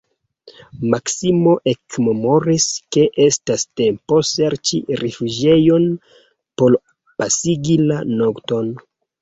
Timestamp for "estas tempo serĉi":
3.27-4.81